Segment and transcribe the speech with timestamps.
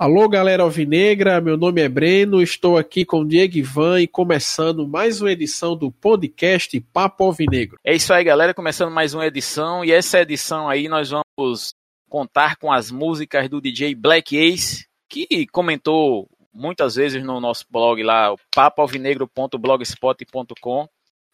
[0.00, 5.20] Alô, galera alvinegra, meu nome é Breno, estou aqui com Diego Ivan e começando mais
[5.20, 7.76] uma edição do podcast Papo Alvinegro.
[7.84, 11.74] É isso aí, galera, começando mais uma edição e essa edição aí nós vamos
[12.08, 18.02] contar com as músicas do DJ Black Ace, que comentou muitas vezes no nosso blog
[18.02, 20.88] lá, papoalvinegro.blogspot.com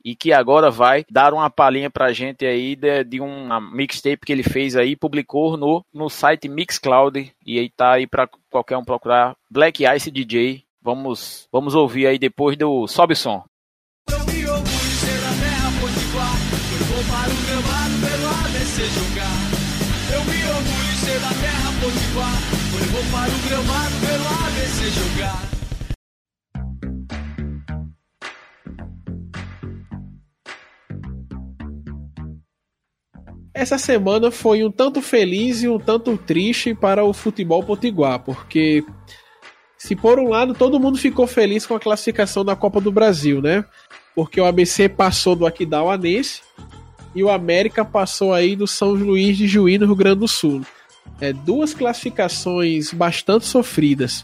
[0.06, 4.32] e que agora vai dar uma palhinha pra gente aí de, de uma mixtape que
[4.32, 8.84] ele fez aí, publicou no, no site Mixcloud e aí tá aí pra qualquer um
[8.84, 10.62] procurar Black Ice DJ.
[10.80, 13.42] Vamos, vamos ouvir aí depois do Sobe Som.
[14.08, 14.76] Eu me orgulho
[20.56, 22.38] orgulho ser da terra potiguar,
[22.78, 25.55] eu vou para o gramado pelo ABC jogar.
[33.56, 38.84] Essa semana foi um tanto feliz e um tanto triste para o futebol potiguar, porque
[39.78, 43.40] se por um lado todo mundo ficou feliz com a classificação da Copa do Brasil,
[43.40, 43.64] né?
[44.14, 46.42] Porque o ABC passou do Aquidauanense
[47.14, 50.60] e o América passou aí do São Luís de Juí no Rio Grande do Sul.
[51.18, 54.22] É, duas classificações bastante sofridas.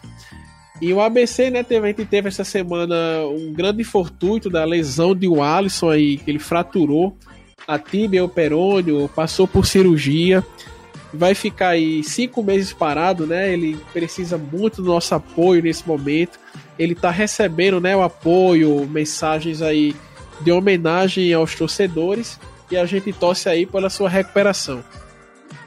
[0.79, 5.43] E o ABC, né, teve, teve essa semana um grande fortuito da lesão de um
[5.43, 7.17] Alisson aí, que ele fraturou
[7.67, 10.45] a tíbia, o perônio, passou por cirurgia,
[11.13, 13.53] vai ficar aí cinco meses parado, né?
[13.53, 16.39] Ele precisa muito do nosso apoio nesse momento.
[16.79, 19.95] Ele tá recebendo, né, o apoio, mensagens aí
[20.41, 22.41] de homenagem aos torcedores
[22.71, 24.83] e a gente torce aí pela sua recuperação.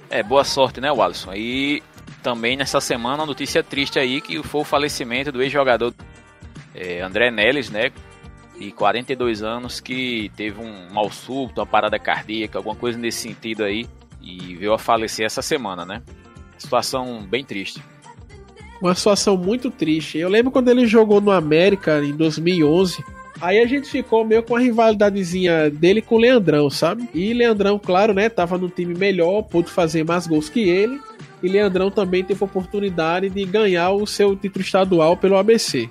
[0.09, 1.33] É, boa sorte, né, Wallison?
[1.33, 1.81] E
[2.23, 5.93] também nessa semana, uma notícia triste aí que foi o falecimento do ex-jogador
[6.73, 7.91] é, André Neles, né?
[8.59, 13.63] De 42 anos que teve um mal súbito, uma parada cardíaca, alguma coisa nesse sentido
[13.63, 13.87] aí,
[14.21, 16.01] e veio a falecer essa semana, né?
[16.57, 17.81] Situação bem triste.
[18.81, 20.17] Uma situação muito triste.
[20.17, 23.03] Eu lembro quando ele jogou no América em 2011.
[23.41, 27.09] Aí a gente ficou meio com a rivalidadezinha dele com o Leandrão, sabe?
[27.13, 30.99] E Leandrão, claro, né, tava no time melhor, pôde fazer mais gols que ele.
[31.43, 35.89] E Leandrão também teve a oportunidade de ganhar o seu título estadual pelo ABC.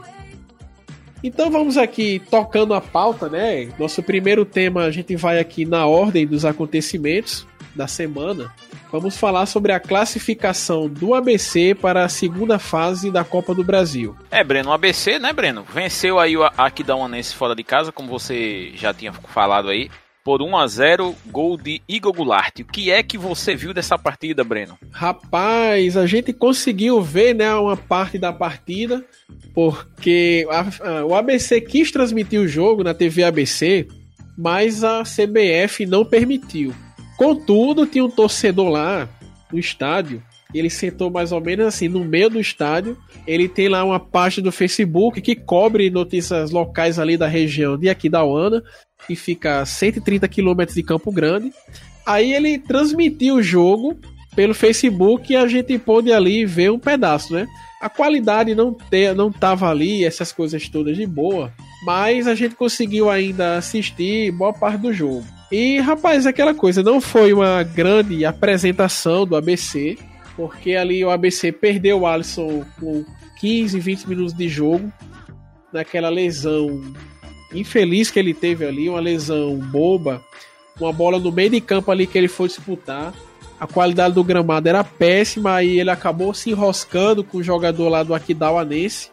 [1.24, 3.72] Então vamos aqui tocando a pauta, né?
[3.78, 8.52] Nosso primeiro tema, a gente vai aqui na ordem dos acontecimentos da semana.
[8.92, 14.14] Vamos falar sobre a classificação do ABC para a segunda fase da Copa do Brasil.
[14.30, 15.64] É, Breno, o ABC, né, Breno?
[15.72, 19.90] Venceu aí o Aquidauanense fora de casa, como você já tinha falado aí
[20.24, 22.60] por 1 a 0 gol de Igor Goulart.
[22.60, 24.78] O que é que você viu dessa partida, Breno?
[24.90, 29.04] Rapaz, a gente conseguiu ver né, uma parte da partida,
[29.54, 33.86] porque a, a, o ABC quis transmitir o jogo na TV ABC,
[34.36, 36.74] mas a CBF não permitiu.
[37.18, 39.06] Contudo, tinha um torcedor lá
[39.52, 40.22] no estádio
[40.58, 42.96] ele sentou mais ou menos assim no meio do estádio.
[43.26, 47.88] Ele tem lá uma página do Facebook que cobre notícias locais ali da região de
[47.88, 48.62] aqui da Uana
[49.06, 51.52] que fica a 130 quilômetros de Campo Grande.
[52.06, 53.96] Aí ele transmitiu o jogo
[54.34, 57.46] pelo Facebook e a gente pôde ali ver um pedaço, né?
[57.80, 61.52] A qualidade não ter, não tava ali, essas coisas todas de boa,
[61.84, 65.24] mas a gente conseguiu ainda assistir boa parte do jogo.
[65.52, 69.98] E rapaz, aquela coisa não foi uma grande apresentação do ABC,
[70.36, 73.04] porque ali o ABC perdeu o Alisson com
[73.40, 74.92] 15, 20 minutos de jogo
[75.72, 76.80] naquela lesão
[77.52, 80.22] infeliz que ele teve ali, uma lesão boba,
[80.80, 83.12] uma bola no meio de campo ali que ele foi disputar.
[83.58, 88.02] A qualidade do gramado era péssima e ele acabou se enroscando com o jogador lá
[88.02, 89.10] do Aquidauanense,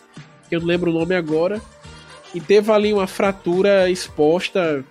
[0.50, 1.62] que eu não lembro o nome agora,
[2.34, 4.84] e teve ali uma fratura exposta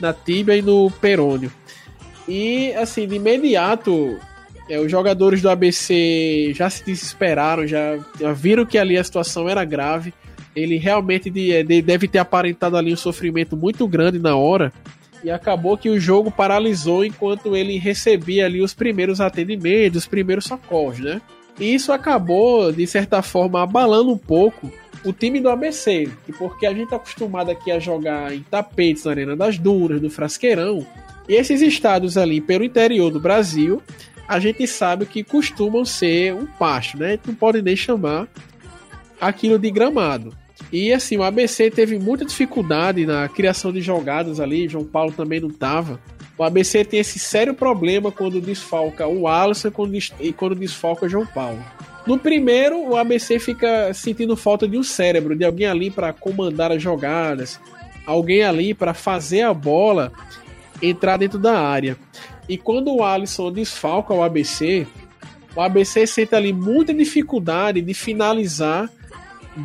[0.00, 1.52] na tíbia e no perônio.
[2.26, 4.18] E assim, de imediato,
[4.68, 9.48] é, os jogadores do ABC já se desesperaram, já, já viram que ali a situação
[9.48, 10.12] era grave
[10.54, 14.72] ele realmente de, de, deve ter aparentado ali um sofrimento muito grande na hora.
[15.22, 20.44] E acabou que o jogo paralisou enquanto ele recebia ali os primeiros atendimentos, os primeiros
[20.44, 21.20] socorros, né?
[21.58, 24.70] E isso acabou, de certa forma, abalando um pouco
[25.04, 26.08] o time do ABC.
[26.38, 30.08] Porque a gente tá acostumado aqui a jogar em tapetes na Arena das Dunas, no
[30.08, 30.86] Frasqueirão.
[31.28, 33.82] E esses estados ali pelo interior do Brasil,
[34.28, 37.18] a gente sabe que costumam ser um pasto, né?
[37.26, 38.28] Não pode nem chamar
[39.18, 40.36] aquilo de gramado.
[40.70, 45.40] E assim, o ABC teve muita dificuldade na criação de jogadas ali, João Paulo também
[45.40, 45.98] não estava.
[46.36, 49.72] O ABC tem esse sério problema quando desfalca o Alisson
[50.20, 51.64] e quando desfalca o João Paulo.
[52.06, 56.70] No primeiro, o ABC fica sentindo falta de um cérebro, de alguém ali para comandar
[56.70, 57.60] as jogadas,
[58.06, 60.12] alguém ali para fazer a bola
[60.80, 61.96] entrar dentro da área.
[62.48, 64.86] E quando o Alisson desfalca o ABC,
[65.54, 68.88] o ABC sente ali muita dificuldade de finalizar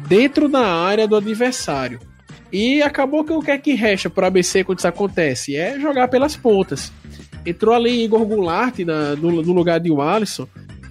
[0.07, 2.00] dentro da área do adversário.
[2.51, 5.56] E acabou que o que é que resta para o ABC quando isso acontece?
[5.56, 6.91] É jogar pelas pontas.
[7.45, 10.47] Entrou ali Igor Goulart na, no, no, lugar de Alisson.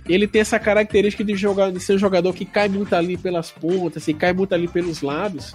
[0.08, 3.50] Ele tem essa característica de, jogar, de ser um jogador que cai muito ali pelas
[3.50, 5.54] pontas, e cai muito ali pelos lados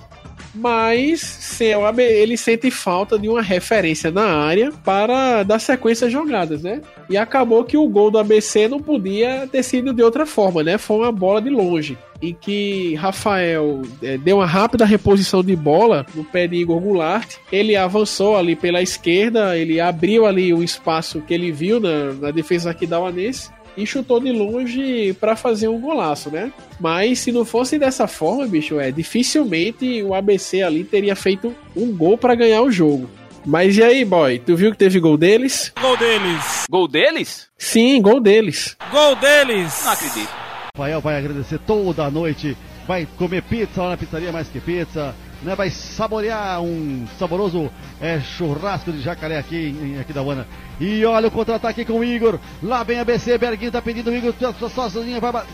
[0.57, 1.59] mas
[1.98, 6.81] ele sente falta de uma referência na área para dar sequência às jogadas, né?
[7.09, 10.77] E acabou que o gol do ABC não podia ter sido de outra forma, né?
[10.77, 11.98] Foi uma bola de longe.
[12.19, 17.36] Em que Rafael é, deu uma rápida reposição de bola no pé de Igor Goulart.
[17.51, 22.31] Ele avançou ali pela esquerda, ele abriu ali o espaço que ele viu na, na
[22.31, 26.51] defesa aqui da Uanense e chutou de longe para fazer um golaço, né?
[26.79, 31.95] Mas se não fosse dessa forma, bicho, é dificilmente o ABC ali teria feito um
[31.95, 33.09] gol para ganhar o jogo.
[33.45, 34.39] Mas e aí, boy?
[34.39, 35.71] Tu viu que teve gol deles?
[35.79, 36.65] Gol deles.
[36.69, 37.47] Gol deles?
[37.57, 38.75] Sim, gol deles.
[38.91, 39.83] Gol deles.
[39.85, 40.30] Não acredito.
[40.75, 42.57] Rafael vai agradecer toda a noite,
[42.88, 47.69] vai comer pizza lá na pizzaria mais que pizza né, vai saborear um saboroso
[48.01, 50.47] é, churrasco de jacaré aqui, em, Uana.
[50.79, 52.39] E olha o contra-ataque com o Igor.
[52.61, 54.33] Lá vem a BC, Berguinho tá pedindo o Igor
[54.69, 55.53] sozinho, vai bater.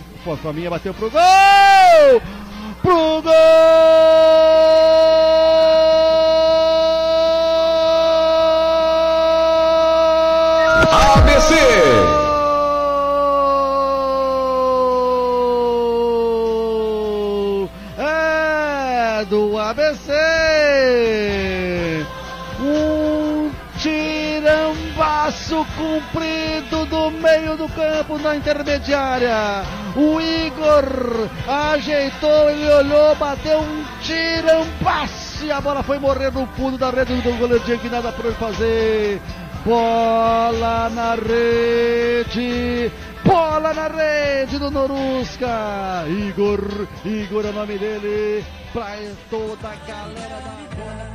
[0.54, 2.22] Minha bateu pro gol!
[2.82, 5.13] Pro gol!
[25.94, 29.64] Comprido do meio do campo na intermediária.
[29.96, 35.52] O Igor ajeitou, ele olhou, bateu um tirão passe.
[35.52, 39.22] A bola foi morrer no fundo da rede do goleiro Diego, nada para ele fazer.
[39.64, 42.92] Bola na rede.
[43.24, 46.06] Bola na rede do Norusca.
[46.08, 48.44] Igor, Igor é o nome dele.
[48.74, 48.98] Pra
[49.30, 51.13] toda a galera da bola.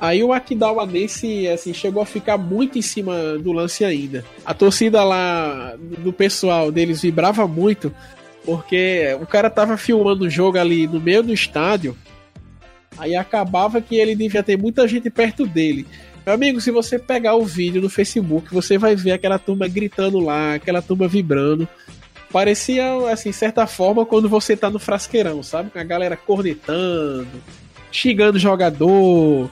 [0.00, 4.24] Aí o Aquidauanense assim, chegou a ficar muito em cima do lance ainda.
[4.44, 7.94] A torcida lá do pessoal deles vibrava muito,
[8.44, 11.96] porque o cara tava filmando o jogo ali no meio do estádio.
[12.98, 15.86] Aí acabava que ele devia ter muita gente perto dele.
[16.24, 20.18] Meu amigo, se você pegar o vídeo no Facebook, você vai ver aquela turma gritando
[20.18, 21.68] lá, aquela turma vibrando.
[22.32, 25.70] Parecia, assim, certa forma, quando você tá no frasqueirão, sabe?
[25.70, 27.28] Com a galera cornetando,
[27.92, 29.48] xingando jogador,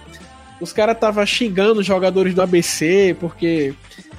[0.61, 3.75] os caras estavam xingando os jogadores do ABC, porque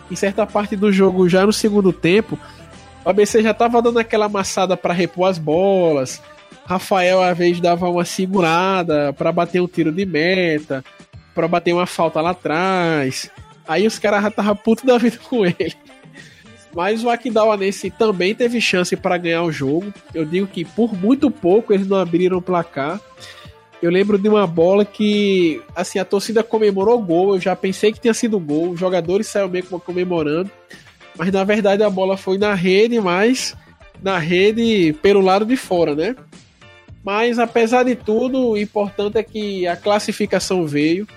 [0.10, 2.38] em certa parte do jogo, já no segundo tempo,
[3.04, 6.22] o ABC já tava dando aquela amassada para repor as bolas.
[6.66, 10.84] Rafael, às vezes, dava uma segurada para bater um tiro de meta,
[11.34, 13.30] para bater uma falta lá atrás.
[13.68, 15.76] Aí os caras já estavam puto da vida com ele.
[16.76, 19.94] Mas o Aquidauanense também teve chance para ganhar o jogo.
[20.14, 23.00] Eu digo que por muito pouco eles não abriram o placar.
[23.82, 27.36] Eu lembro de uma bola que, assim, a torcida comemorou o gol.
[27.36, 28.72] Eu já pensei que tinha sido gol.
[28.72, 30.50] Os jogadores saíram meio comemorando.
[31.18, 33.56] Mas na verdade a bola foi na rede, mas
[34.02, 36.16] na rede pelo lado de fora, né?
[37.04, 41.08] Mas apesar de tudo, o importante é que a classificação veio.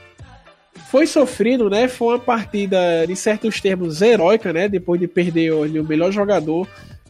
[0.91, 1.89] Foi sofrido, né?
[1.89, 4.69] Foi uma partida, em certos termos, heróica, né?
[4.69, 6.69] Depois de perder o melhor jogador,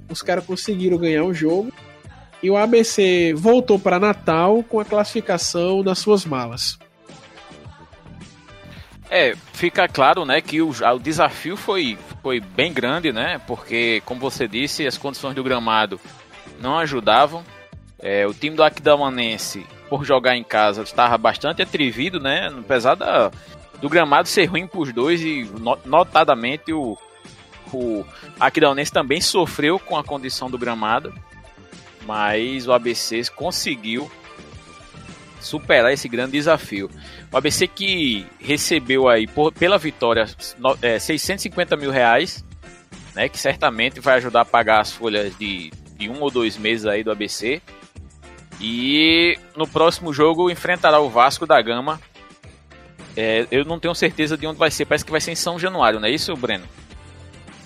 [0.09, 1.73] os caras conseguiram ganhar o jogo
[2.43, 6.79] e o ABC voltou para Natal com a classificação nas suas malas.
[9.11, 14.21] É, fica claro, né, que o, o desafio foi, foi bem grande, né, porque, como
[14.21, 15.99] você disse, as condições do gramado
[16.61, 17.43] não ajudavam.
[18.01, 23.31] É, o time do Aquidauanense, por jogar em casa, estava bastante atrevido, né, apesar da,
[23.81, 25.51] do gramado ser ruim para os dois e
[25.87, 26.97] notadamente o,
[27.73, 28.05] o
[28.93, 31.13] também sofreu com a condição do gramado
[32.09, 34.11] mas o ABC conseguiu
[35.39, 36.91] superar esse grande desafio.
[37.31, 40.25] O ABC que recebeu aí por, pela vitória
[40.81, 42.43] é, 650 mil reais,
[43.15, 46.87] né, que certamente vai ajudar a pagar as folhas de, de um ou dois meses
[46.87, 47.61] aí do ABC.
[48.59, 52.01] E no próximo jogo enfrentará o Vasco da Gama.
[53.15, 55.59] É, eu não tenho certeza de onde vai ser, parece que vai ser em São
[55.59, 56.65] Januário, não é isso, Breno?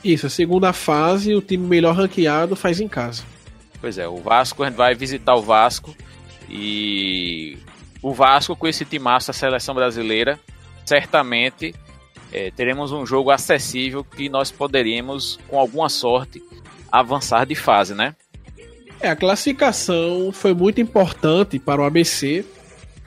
[0.02, 3.22] Isso, a segunda fase, o time melhor ranqueado faz em casa.
[3.82, 5.92] Pois é, o Vasco, a gente vai visitar o Vasco
[6.48, 7.58] e
[8.00, 10.38] o Vasco com esse timaço da seleção brasileira,
[10.86, 11.74] certamente
[12.32, 16.40] é, teremos um jogo acessível que nós poderíamos, com alguma sorte,
[16.92, 18.14] avançar de fase, né?
[19.00, 22.44] É, a classificação foi muito importante para o ABC,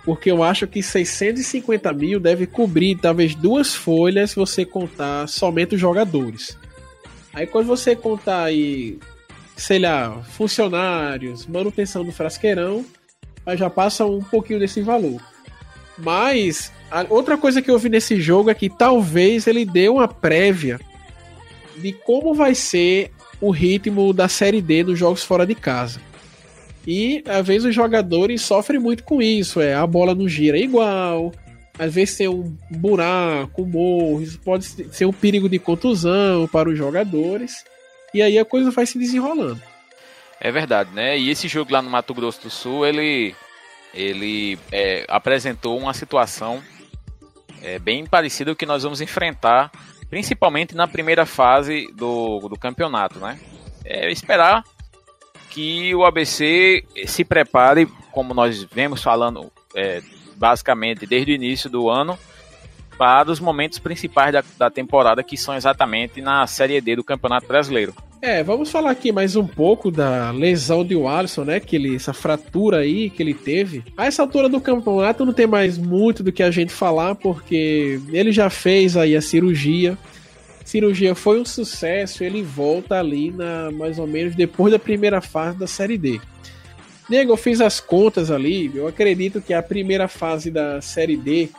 [0.04, 5.76] porque eu acho que 650 mil deve cobrir talvez duas folhas se você contar somente
[5.76, 6.58] os jogadores.
[7.34, 9.00] Aí quando você contar aí,
[9.56, 12.86] sei lá, funcionários, manutenção do frasqueirão,
[13.46, 15.22] aí já passa um pouquinho desse valor.
[15.98, 16.72] Mas
[17.10, 20.80] outra coisa que eu vi nesse jogo é que talvez ele dê uma prévia
[21.78, 26.00] de como vai ser o ritmo da Série D nos jogos fora de casa.
[26.88, 31.34] E às vezes os jogadores sofrem muito com isso, é a bola não gira igual,
[31.78, 36.70] às vezes tem um buraco, um morro, isso pode ser um perigo de contusão para
[36.70, 37.64] os jogadores.
[38.16, 39.62] E aí a coisa vai se desenrolando.
[40.40, 41.20] É verdade, né?
[41.20, 43.36] E esse jogo lá no Mato Grosso do Sul, ele,
[43.94, 46.64] ele é, apresentou uma situação
[47.62, 49.70] é, bem parecida com que nós vamos enfrentar,
[50.10, 53.38] principalmente na primeira fase do, do campeonato, né?
[53.84, 54.64] É esperar
[55.50, 60.02] que o ABC se prepare, como nós vemos falando é,
[60.38, 62.18] basicamente desde o início do ano,
[62.98, 67.46] para os momentos principais da, da temporada, que são exatamente na Série D do Campeonato
[67.46, 67.94] Brasileiro.
[68.22, 71.60] É, vamos falar aqui mais um pouco da lesão de Alisson, né?
[71.60, 73.84] Que ele, essa fratura aí que ele teve.
[73.96, 78.00] A essa altura do campeonato não tem mais muito do que a gente falar, porque
[78.12, 79.98] ele já fez aí a cirurgia
[80.66, 85.58] cirurgia foi um sucesso, ele volta ali na mais ou menos depois da primeira fase
[85.58, 86.20] da Série D.
[87.08, 91.50] Nego, eu fiz as contas ali, eu acredito que a primeira fase da Série D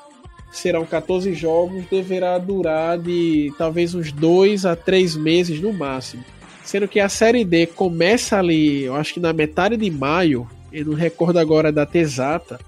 [0.50, 6.24] serão 14 jogos, deverá durar de talvez uns 2 a 3 meses no máximo.
[6.66, 10.84] Sendo que a Série D começa ali, eu acho que na metade de maio, eu
[10.84, 12.58] não recordo agora a data exata,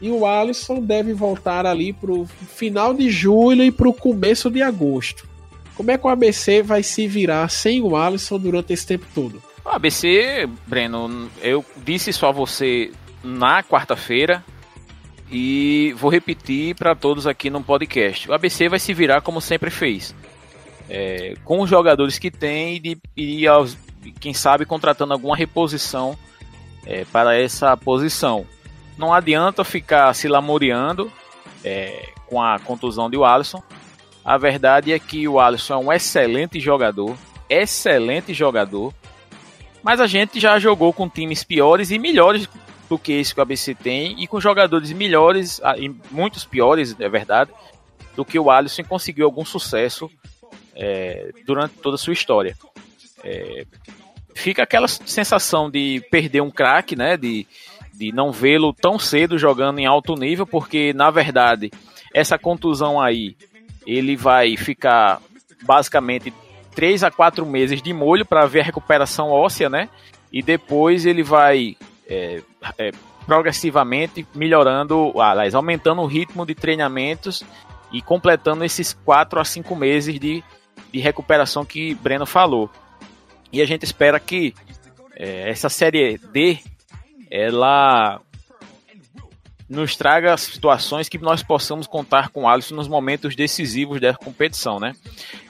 [0.00, 5.26] e o Alisson deve voltar ali pro final de julho e pro começo de agosto.
[5.74, 9.42] Como é que o ABC vai se virar sem o Alisson durante esse tempo todo?
[9.64, 12.92] O ABC, Breno, eu disse isso a você
[13.24, 14.44] na quarta-feira
[15.32, 18.30] e vou repetir para todos aqui no podcast.
[18.30, 20.14] O ABC vai se virar como sempre fez.
[20.88, 23.76] É, com os jogadores que tem e, e aos,
[24.20, 26.16] quem sabe contratando alguma reposição
[26.84, 28.46] é, para essa posição.
[28.96, 31.10] Não adianta ficar se lamoreando
[31.64, 33.62] é, com a contusão de Alisson,
[34.26, 37.16] a verdade é que o Alisson é um excelente jogador,
[37.48, 38.92] excelente jogador,
[39.84, 42.48] mas a gente já jogou com times piores e melhores
[42.88, 46.96] do que esse que o ABC tem e com jogadores melhores, ah, e muitos piores,
[46.98, 47.52] é verdade,
[48.16, 50.10] do que o Alisson conseguiu algum sucesso
[50.76, 52.56] é, durante toda a sua história.
[53.24, 53.66] É,
[54.34, 57.16] fica aquela sensação de perder um craque, né?
[57.16, 57.46] De,
[57.94, 61.70] de não vê-lo tão cedo jogando em alto nível, porque na verdade
[62.14, 63.36] essa contusão aí
[63.86, 65.20] ele vai ficar
[65.62, 66.32] basicamente
[66.74, 69.88] 3 a 4 meses de molho para ver a recuperação óssea, né?
[70.30, 71.76] E depois ele vai
[72.08, 72.42] é,
[72.76, 72.92] é,
[73.24, 77.42] progressivamente melhorando, aliás, aumentando o ritmo de treinamentos
[77.92, 80.44] e completando esses 4 a 5 meses de,
[80.96, 82.70] de recuperação que Breno falou.
[83.52, 84.54] E a gente espera que
[85.14, 86.58] é, essa série D
[87.30, 88.18] ela
[89.68, 94.94] nos traga situações que nós possamos contar com Alisson nos momentos decisivos da competição, né?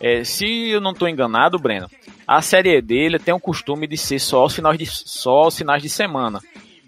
[0.01, 1.89] É, se eu não estou enganado, Breno,
[2.27, 5.83] a série dele tem o costume de ser só aos finais de, só aos finais
[5.83, 6.41] de semana.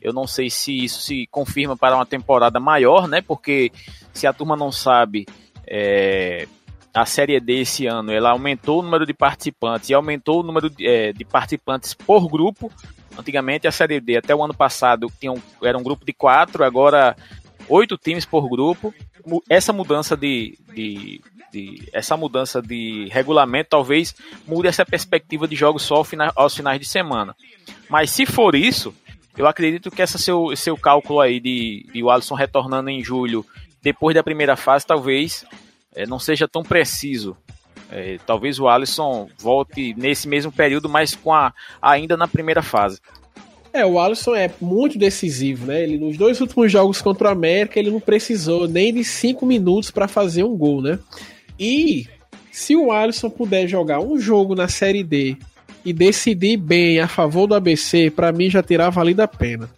[0.03, 3.21] Eu não sei se isso se confirma para uma temporada maior, né?
[3.21, 3.71] Porque
[4.12, 5.27] se a turma não sabe,
[5.67, 6.49] é,
[6.95, 10.68] a série D esse ano ela aumentou o número de participantes e aumentou o número
[10.71, 12.71] de, é, de participantes por grupo
[13.18, 16.62] Antigamente a Série D, até o ano passado, tinha um, era um grupo de quatro,
[16.62, 17.16] agora
[17.68, 18.95] oito times por grupo.
[19.50, 21.21] Essa mudança de, de,
[21.52, 24.14] de, essa mudança de regulamento talvez
[24.47, 26.04] mude essa perspectiva de jogos só
[26.37, 27.35] aos finais de semana.
[27.90, 28.95] Mas se for isso,
[29.37, 33.45] eu acredito que esse seu, seu cálculo aí de, de o Alisson retornando em julho,
[33.83, 35.45] depois da primeira fase, talvez
[35.99, 37.37] é, não seja tão preciso.
[37.90, 41.52] É, talvez o Alisson volte nesse mesmo período, mas com a,
[41.83, 43.00] ainda na primeira fase.
[43.73, 45.83] É, o Alisson é muito decisivo, né?
[45.83, 49.90] Ele nos dois últimos jogos contra o América, ele não precisou nem de cinco minutos
[49.90, 51.00] para fazer um gol, né?
[51.59, 52.07] E
[52.52, 55.37] se o Alisson puder jogar um jogo na Série D
[55.85, 59.69] e decidir bem a favor do ABC, para mim já terá valido a pena.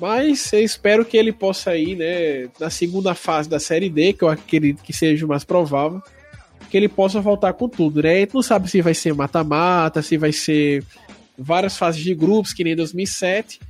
[0.00, 4.24] Mas eu espero que ele possa ir, né, na segunda fase da Série D, que
[4.24, 6.02] eu acredito que seja o mais provável,
[6.70, 8.16] que ele possa voltar com tudo, né?
[8.16, 10.82] A gente não sabe se vai ser mata-mata, se vai ser
[11.36, 13.60] várias fases de grupos, que nem 2007.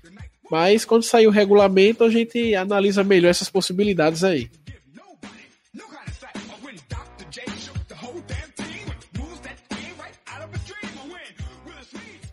[0.50, 4.50] Mas quando sair o regulamento, a gente analisa melhor essas possibilidades aí.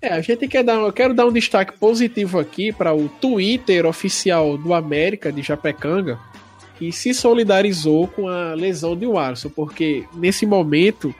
[0.07, 3.85] É, a gente quer dar, eu quero dar um destaque positivo aqui para o Twitter
[3.85, 6.17] oficial do América de Japecanga,
[6.79, 11.13] que se solidarizou com a lesão de Warson, porque nesse momento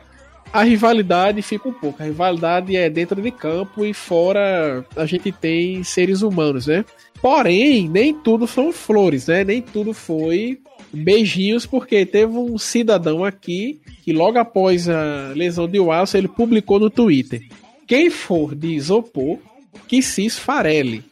[0.53, 2.01] a rivalidade fica um pouco.
[2.01, 6.85] A rivalidade é dentro de campo e fora a gente tem seres humanos, né?
[7.21, 9.43] Porém, nem tudo foram flores, né?
[9.43, 10.61] Nem tudo foi
[10.93, 16.79] beijinhos, porque teve um cidadão aqui que logo após a lesão de Watson, ele publicou
[16.79, 17.41] no Twitter:
[17.87, 19.39] Quem for de isopor,
[19.87, 21.03] que se esfarele.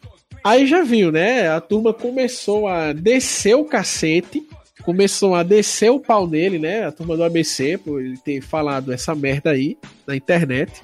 [0.44, 1.50] Aí já viu, né?
[1.50, 4.46] A turma começou a descer o cacete,
[4.84, 6.86] começou a descer o pau nele, né?
[6.86, 10.84] A turma do ABC, por ele ter falado essa merda aí na internet.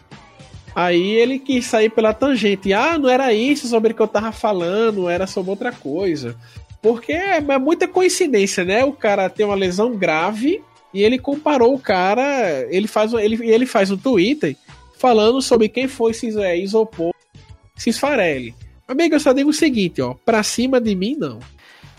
[0.73, 2.73] Aí ele quis sair pela tangente.
[2.73, 6.35] Ah, não era isso sobre o que eu tava falando, era sobre outra coisa.
[6.81, 8.83] Porque é, é muita coincidência, né?
[8.83, 12.65] O cara tem uma lesão grave e ele comparou o cara.
[12.69, 14.55] Ele faz, ele, ele faz um Twitter
[15.01, 17.11] falando sobre quem foi se é, isopor
[17.75, 18.53] Cisfarelli.
[18.87, 20.13] Amigo, eu só digo o seguinte, ó.
[20.13, 21.39] Pra cima de mim, não.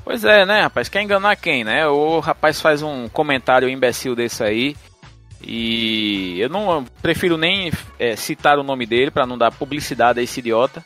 [0.05, 0.89] Pois é, né, rapaz?
[0.89, 1.87] Quer enganar quem, né?
[1.89, 4.77] O rapaz faz um comentário imbecil desse aí.
[5.45, 10.23] E eu não prefiro nem é, citar o nome dele para não dar publicidade a
[10.23, 10.85] esse idiota.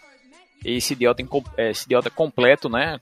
[0.64, 1.22] Esse idiota,
[1.58, 2.98] é, esse idiota completo, né?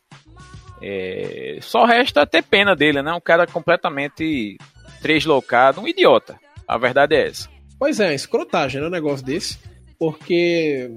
[0.82, 3.12] É, só resta ter pena dele, né?
[3.12, 4.58] Um cara completamente
[5.00, 6.36] translocado, um idiota.
[6.66, 7.53] A verdade é essa.
[7.78, 8.86] Pois é, escrotagem, né?
[8.86, 9.58] Um negócio desse.
[9.98, 10.90] Porque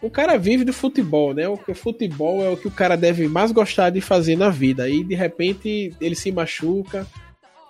[0.00, 1.48] o cara vive do futebol, né?
[1.48, 4.84] O futebol é o que o cara deve mais gostar de fazer na vida.
[4.84, 7.06] Aí de repente ele se machuca,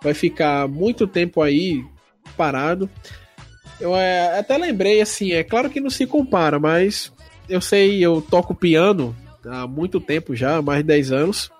[0.03, 1.85] vai ficar muito tempo aí
[2.37, 2.89] parado.
[3.81, 7.13] Eu é, até lembrei, assim, é claro que não se compara, mas
[7.49, 11.51] eu sei, eu toco piano há muito tempo já, mais de 10 anos.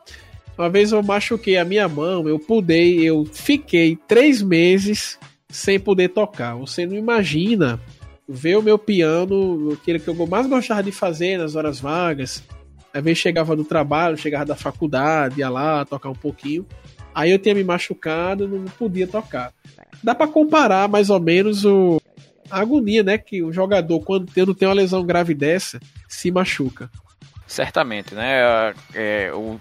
[0.57, 6.09] Uma vez eu machuquei a minha mão, eu pudei, eu fiquei três meses sem poder
[6.11, 6.55] tocar.
[6.57, 7.81] Você não imagina
[8.29, 12.43] ver o meu piano, aquilo que eu mais gostava de fazer nas horas vagas.
[12.93, 16.67] Às vezes chegava do trabalho, chegava da faculdade, ia lá tocar um pouquinho.
[17.15, 19.53] Aí eu tinha me machucado, não podia tocar
[20.03, 22.01] dá para comparar mais ou menos o,
[22.51, 23.19] a agonia, né?
[23.19, 26.91] Que o jogador, quando tendo tem uma lesão grave dessa, se machuca.
[27.47, 28.75] Certamente, né?
[28.95, 29.59] É, o,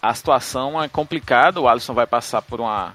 [0.00, 1.60] a situação é complicada.
[1.60, 2.94] O Alisson vai passar por uma.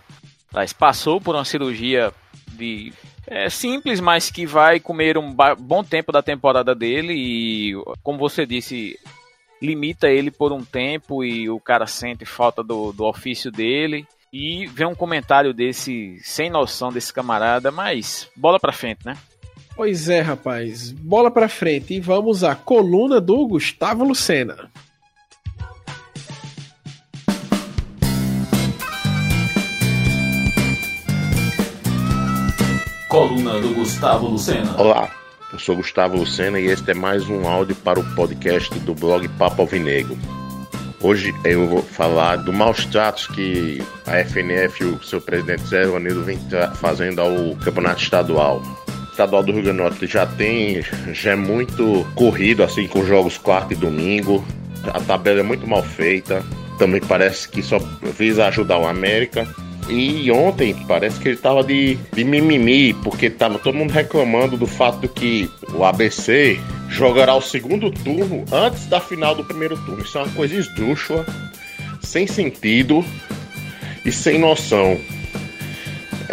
[0.78, 2.12] Passou por uma cirurgia
[2.54, 2.94] de.
[3.28, 8.46] É simples, mas que vai comer um bom tempo da temporada dele e, como você
[8.46, 9.00] disse,
[9.62, 14.66] limita ele por um tempo e o cara sente falta do, do ofício dele e
[14.68, 19.16] ver um comentário desse sem noção desse camarada, mas bola pra frente, né?
[19.76, 20.92] Pois é, rapaz.
[20.92, 24.70] Bola pra frente e vamos à coluna do Gustavo Lucena.
[33.14, 34.74] Coluna do Gustavo Lucena.
[34.76, 35.08] Olá,
[35.52, 39.28] eu sou Gustavo Lucena e este é mais um áudio para o podcast do blog
[39.38, 40.18] Papo Alvinegro.
[41.00, 45.84] Hoje eu vou falar do maus tratos que a FNF e o seu presidente Zé
[45.84, 46.40] Ronildo vem
[46.74, 48.64] fazendo ao campeonato estadual.
[48.88, 53.06] O estadual do Rio Grande do Norte já tem, já é muito corrido, assim, com
[53.06, 54.44] jogos quarto e domingo.
[54.88, 56.44] A tabela é muito mal feita.
[56.80, 57.78] Também parece que só
[58.18, 59.48] visa ajudar o América.
[59.90, 64.68] E ontem parece que ele tava de, de mimimi, porque tava todo mundo reclamando do
[64.68, 70.04] fato que o ABC jogará o segundo turno antes da final do primeiro turno.
[70.04, 71.26] Isso é uma coisa esdrúxula,
[72.02, 73.04] sem sentido
[74.06, 74.98] e sem noção.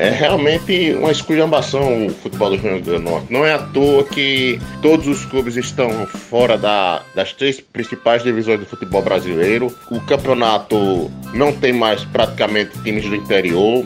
[0.01, 3.31] É realmente uma esculhambação o futebol do Rio Grande do Norte.
[3.31, 8.61] Não é à toa que todos os clubes estão fora da, das três principais divisões
[8.61, 9.67] do futebol brasileiro.
[9.91, 13.85] O campeonato não tem mais praticamente times do interior.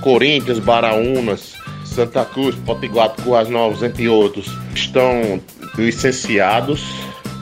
[0.00, 5.40] Corinthians, Baraunas, Santa Cruz, Potiguar, Coas Novos, entre outros, estão
[5.78, 6.82] licenciados.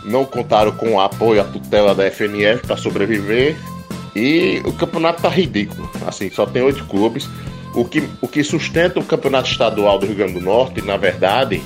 [0.05, 3.57] Não contaram com o apoio, a tutela da FNF para sobreviver.
[4.15, 5.91] E o campeonato tá ridículo.
[6.07, 7.27] Assim, só tem oito clubes.
[7.75, 11.63] O que, o que sustenta o campeonato estadual do Rio Grande do Norte, na verdade,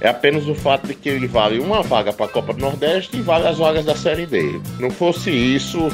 [0.00, 3.16] é apenas o fato de que ele vale uma vaga para a Copa do Nordeste
[3.16, 4.60] e vale as vagas da Série D.
[4.78, 5.88] Não fosse isso,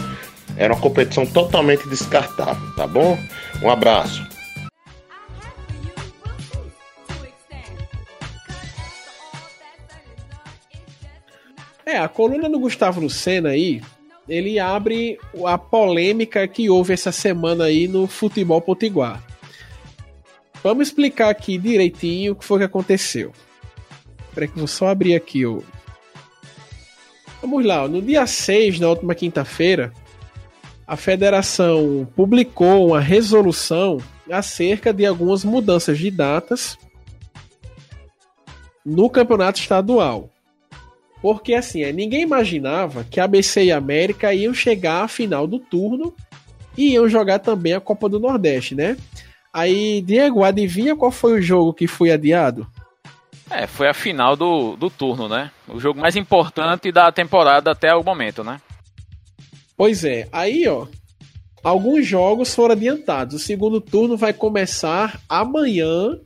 [0.56, 3.18] era uma competição totalmente descartável, tá bom?
[3.62, 4.26] Um abraço.
[11.84, 13.82] É, a coluna do Gustavo Lucena aí,
[14.26, 19.22] ele abre a polêmica que houve essa semana aí no futebol potiguar.
[20.62, 23.32] Vamos explicar aqui direitinho o que foi que aconteceu.
[24.28, 25.62] Espera que vou só abrir aqui o.
[27.40, 29.92] Vamos lá, no dia 6, na última quinta-feira,
[30.86, 33.98] a federação publicou uma resolução
[34.30, 36.78] acerca de algumas mudanças de datas
[38.84, 40.30] no campeonato estadual.
[41.20, 46.14] Porque assim, é, ninguém imaginava que ABC e América iam chegar à final do turno
[46.76, 48.96] e iam jogar também a Copa do Nordeste, né?
[49.52, 52.66] Aí, Diego, adivinha qual foi o jogo que foi adiado?
[53.50, 55.50] É, foi a final do, do turno, né?
[55.68, 58.58] O jogo mais importante da temporada até o momento, né?
[59.76, 60.86] Pois é, aí ó,
[61.62, 63.34] alguns jogos foram adiantados.
[63.34, 66.18] O segundo turno vai começar amanhã,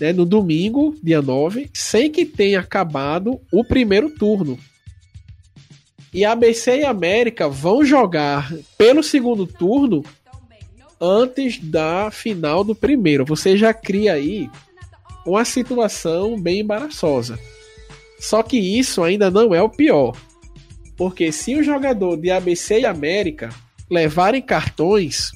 [0.00, 4.58] né, no domingo, dia 9, sem que tenha acabado o primeiro turno.
[6.12, 10.02] E ABC e América vão jogar pelo segundo turno
[11.00, 13.24] antes da final do primeiro.
[13.24, 14.48] Você já cria aí
[15.26, 17.38] uma situação bem embaraçosa.
[18.18, 20.16] Só que isso ainda não é o pior.
[20.96, 23.50] Porque se o jogador de ABC e América
[23.90, 25.32] levarem cartões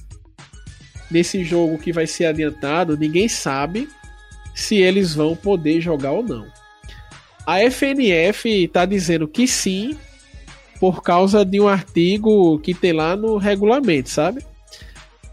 [1.11, 3.89] nesse jogo que vai ser adiantado, ninguém sabe
[4.55, 6.47] se eles vão poder jogar ou não.
[7.47, 9.97] A FNF está dizendo que sim,
[10.79, 14.45] por causa de um artigo que tem lá no regulamento, sabe?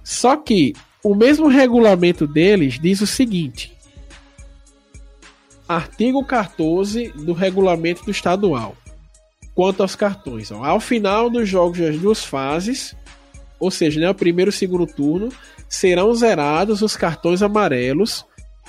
[0.06, 3.76] Só que o mesmo regulamento deles diz o seguinte:
[5.68, 8.78] artigo 14 do regulamento do estadual.
[9.56, 12.96] Quanto aos cartões, ó, ao final dos jogos das duas fases,
[13.60, 15.30] ou seja, né, o primeiro e o segundo turno,
[15.68, 18.26] serão zerados os cartões amarelos,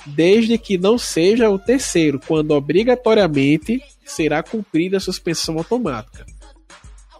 [0.07, 6.25] desde que não seja o terceiro, quando obrigatoriamente será cumprida a suspensão automática.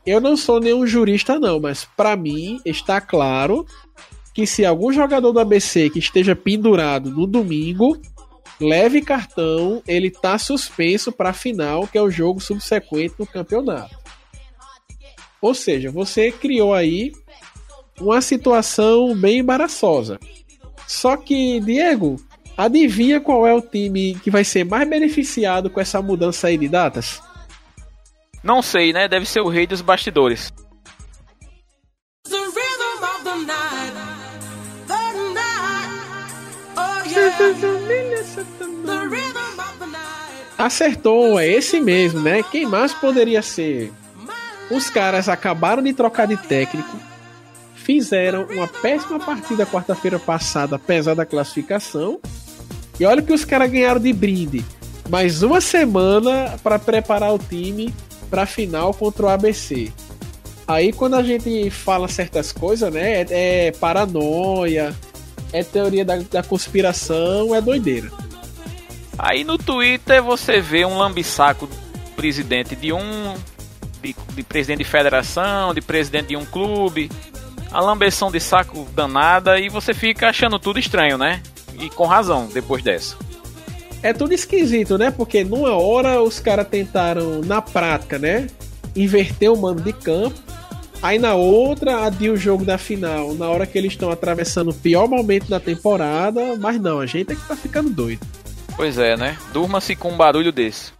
[0.06, 3.66] Eu não sou nenhum jurista não, mas para mim está claro
[4.38, 8.00] que se algum jogador do ABC que esteja pendurado no domingo
[8.62, 13.98] leve cartão, ele tá suspenso para a final, que é o jogo subsequente no campeonato.
[15.42, 17.14] Ou seja, você criou aí
[18.00, 20.20] uma situação bem embaraçosa.
[20.86, 22.18] Só que, Diego,
[22.56, 26.68] adivinha qual é o time que vai ser mais beneficiado com essa mudança aí de
[26.68, 27.24] datas?
[28.44, 29.08] Não sei, né?
[29.08, 30.54] Deve ser o rei dos bastidores.
[40.58, 42.42] Acertou, é esse mesmo, né?
[42.44, 43.92] Quem mais poderia ser?
[44.72, 46.98] Os caras acabaram de trocar de técnico,
[47.76, 52.20] fizeram uma péssima partida quarta-feira passada, apesar da classificação.
[53.00, 54.66] E olha que os caras ganharam de brinde.
[55.10, 57.94] Mais uma semana para preparar o time
[58.30, 59.92] para a final contra o ABC.
[60.68, 63.22] Aí quando a gente fala certas coisas, né?
[63.22, 64.94] É, é paranoia,
[65.52, 68.12] é teoria da, da conspiração, é doideira.
[69.18, 71.68] Aí no Twitter você vê um lambisaco
[72.16, 73.36] presidente de um.
[74.02, 77.10] De, de, presidente de federação, de presidente de um clube.
[77.72, 81.42] A lambeção de saco danada e você fica achando tudo estranho, né?
[81.80, 83.18] E com razão depois dessa.
[84.02, 85.12] É tudo esquisito, né?
[85.12, 88.48] Porque numa hora os caras tentaram, na prática, né?
[88.96, 90.47] Inverter o mando de campo.
[91.02, 94.74] Aí na outra, adia o jogo da final, na hora que eles estão atravessando o
[94.74, 96.56] pior momento da temporada.
[96.58, 98.26] Mas não, a gente é que tá ficando doido.
[98.76, 99.38] Pois é, né?
[99.54, 100.92] Durma-se com um barulho desse.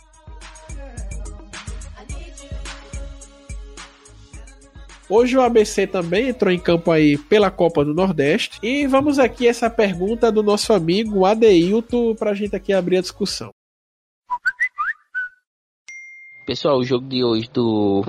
[5.10, 8.60] Hoje o ABC também entrou em campo aí pela Copa do Nordeste.
[8.62, 13.02] E vamos aqui essa pergunta do nosso amigo Adeilton para a gente aqui abrir a
[13.02, 13.52] discussão.
[16.48, 18.06] Pessoal, o jogo de hoje do,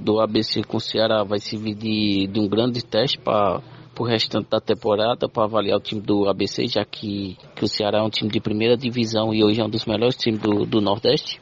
[0.00, 3.60] do ABC com o Ceará vai servir de, de um grande teste para
[3.98, 7.98] o restante da temporada para avaliar o time do ABC, já que, que o Ceará
[7.98, 10.80] é um time de primeira divisão e hoje é um dos melhores times do, do
[10.80, 11.40] Nordeste?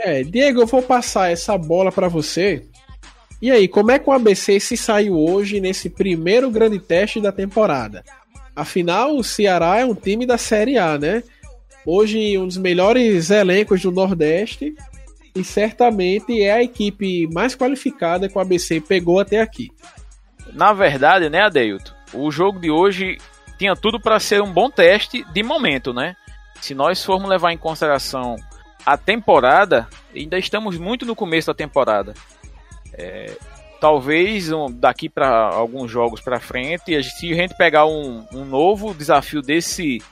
[0.00, 2.68] É, Diego, eu vou passar essa bola para você.
[3.40, 7.32] E aí, como é que o ABC se saiu hoje nesse primeiro grande teste da
[7.32, 8.04] temporada?
[8.54, 11.22] Afinal, o Ceará é um time da Série A, né?
[11.84, 14.74] Hoje, um dos melhores elencos do Nordeste
[15.34, 19.70] e certamente é a equipe mais qualificada que o ABC pegou até aqui.
[20.52, 21.92] Na verdade, né, Adeilton?
[22.12, 23.18] O jogo de hoje
[23.56, 26.16] tinha tudo para ser um bom teste de momento, né?
[26.60, 28.36] Se nós formos levar em consideração
[28.84, 32.14] a temporada, ainda estamos muito no começo da temporada.
[32.92, 33.36] É,
[33.80, 38.94] talvez um, daqui para alguns jogos para frente, se a gente pegar um, um novo
[38.94, 40.02] desafio desse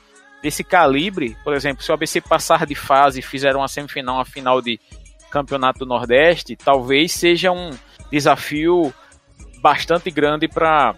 [0.41, 4.25] desse calibre, por exemplo, se o ABC passar de fase e fizer uma semifinal, uma
[4.25, 4.79] final de
[5.31, 7.71] Campeonato do Nordeste, talvez seja um
[8.11, 8.95] desafio
[9.61, 10.95] bastante grande para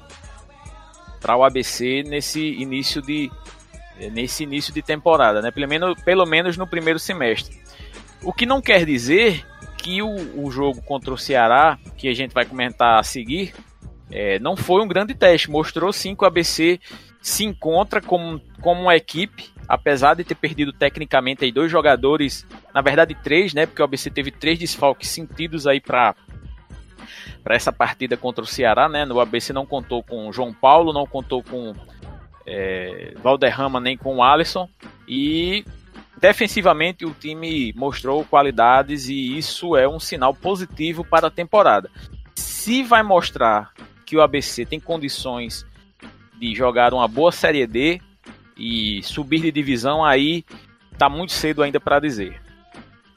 [1.21, 3.31] para o ABC nesse início de
[4.13, 5.51] nesse início de temporada, né?
[5.51, 7.59] Pelo menos, pelo menos no primeiro semestre.
[8.23, 9.45] O que não quer dizer
[9.81, 13.55] que o, o jogo contra o Ceará, que a gente vai comentar a seguir,
[14.11, 15.51] é, não foi um grande teste.
[15.51, 16.81] Mostrou sim que o ABC
[17.21, 22.83] se encontra como, como uma equipe apesar de ter perdido tecnicamente aí dois jogadores, na
[22.83, 23.67] verdade três, né?
[23.67, 26.17] Porque o ABC teve três desfalques sentidos aí para
[27.45, 29.05] para essa partida contra o Ceará, né?
[29.05, 31.73] No ABC não contou com João Paulo, não contou com
[32.45, 34.69] é, Valderrama nem com o Alisson
[35.07, 35.65] e
[36.21, 41.91] defensivamente o time mostrou qualidades e isso é um sinal positivo para a temporada.
[42.35, 43.73] Se vai mostrar
[44.05, 45.67] que o ABC tem condições
[46.39, 48.01] de jogar uma boa Série D
[48.57, 50.45] e subir de divisão, aí
[50.99, 52.41] tá muito cedo ainda para dizer.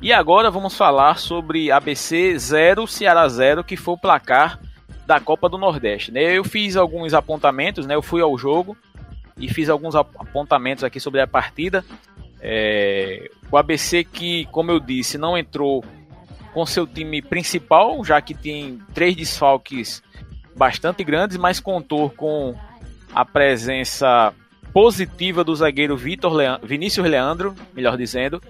[0.01, 4.59] E agora vamos falar sobre ABC 0, Ceará 0, que foi o placar
[5.05, 6.11] da Copa do Nordeste.
[6.11, 6.37] Né?
[6.37, 7.95] Eu fiz alguns apontamentos, né?
[7.95, 8.77] eu fui ao jogo
[9.37, 11.83] e fiz alguns apontamentos aqui sobre a partida.
[12.45, 13.31] É...
[13.49, 15.83] O ABC que, como eu disse, não entrou
[16.53, 20.03] com seu time principal, já que tem três desfalques
[20.55, 22.53] bastante grandes, mas contou com
[23.13, 24.33] a presença
[24.73, 28.41] positiva do zagueiro Vitor Vinícius Leandro, melhor dizendo,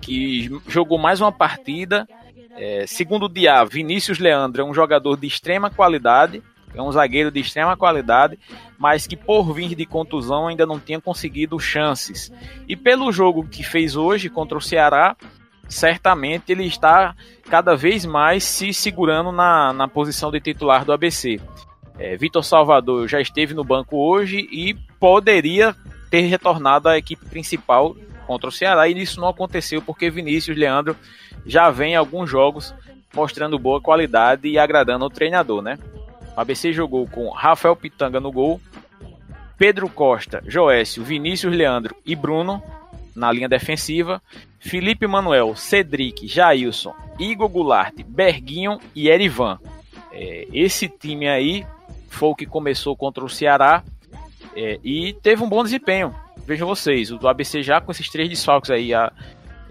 [0.00, 2.08] que jogou mais uma partida.
[2.56, 6.42] É, segundo o Dia, Vinícius Leandro é um jogador de extrema qualidade,
[6.74, 8.38] é um zagueiro de extrema qualidade,
[8.78, 12.32] mas que por vir de contusão ainda não tinha conseguido chances.
[12.68, 15.16] E pelo jogo que fez hoje contra o Ceará,
[15.68, 17.14] certamente ele está
[17.48, 21.40] cada vez mais se segurando na, na posição de titular do ABC.
[21.98, 25.74] É, Vitor Salvador já esteve no banco hoje e poderia
[26.10, 30.96] ter retornado à equipe principal contra o Ceará e isso não aconteceu porque Vinícius Leandro
[31.44, 32.74] já vem alguns jogos
[33.14, 35.78] mostrando boa qualidade e agradando o treinador, né?
[36.38, 38.60] O ABC jogou com Rafael Pitanga no gol,
[39.56, 42.62] Pedro Costa, Joécio, Vinícius Leandro e Bruno
[43.12, 44.22] na linha defensiva,
[44.60, 49.58] Felipe Manuel, Cedric, Jailson, Igor Goulart, Berguinho e Erivan.
[50.12, 51.66] É, esse time aí
[52.08, 53.82] foi o que começou contra o Ceará
[54.54, 56.14] é, e teve um bom desempenho.
[56.46, 59.12] Vejam vocês, o ABC já com esses três desfalques aí já,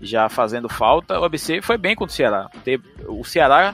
[0.01, 2.49] já fazendo falta, o ABC foi bem contra o Ceará.
[3.07, 3.73] O Ceará,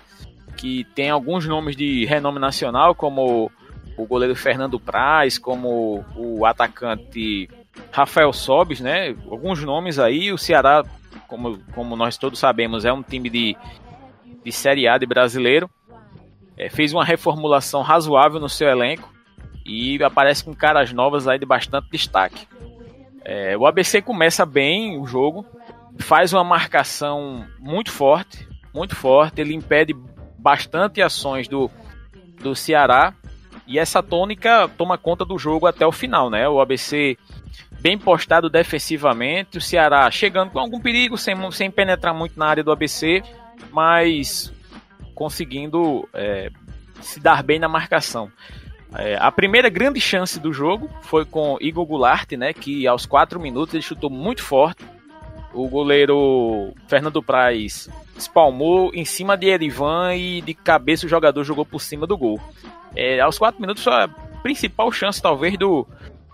[0.58, 3.52] que tem alguns nomes de renome nacional, como
[3.98, 7.50] o goleiro Fernando Praz, como o atacante
[7.92, 9.16] Rafael Sobis, né?
[9.30, 10.32] Alguns nomes aí.
[10.32, 10.84] O Ceará,
[11.28, 13.56] como, como nós todos sabemos, é um time de,
[14.44, 15.70] de Série A de brasileiro.
[16.56, 19.12] É, fez uma reformulação razoável no seu elenco
[19.66, 22.48] e aparece com caras novas aí de bastante destaque.
[23.26, 25.46] É, o ABC começa bem o jogo,
[25.98, 29.96] faz uma marcação muito forte, muito forte, ele impede
[30.44, 31.72] bastante ações do,
[32.42, 33.14] do Ceará
[33.66, 36.48] e essa tônica toma conta do jogo até o final, né?
[36.50, 37.18] O ABC
[37.80, 42.64] bem postado defensivamente, o Ceará chegando com algum perigo, sem, sem penetrar muito na área
[42.64, 43.24] do ABC,
[43.72, 44.54] mas
[45.16, 46.50] conseguindo é,
[47.02, 48.30] se dar bem na marcação.
[48.96, 53.40] É, a primeira grande chance do jogo foi com Igor Goulart, né, que aos 4
[53.40, 54.84] minutos ele chutou muito forte.
[55.54, 61.66] O goleiro Fernando Praz espalmou em cima de Erivan e de cabeça o jogador jogou
[61.66, 62.40] por cima do gol.
[62.96, 64.08] É, aos 4 minutos a
[64.42, 65.88] principal chance talvez do,